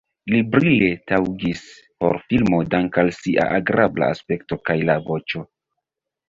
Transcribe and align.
Li 0.33 0.37
brile 0.53 0.87
taŭgis 1.11 1.61
por 2.03 2.17
filmo 2.31 2.61
dank‘ 2.71 2.97
al 3.03 3.13
sia 3.19 3.45
agrabla 3.59 4.09
aspekto 4.17 4.59
kaj 4.71 4.79
la 4.93 4.97
voĉo. 5.11 5.45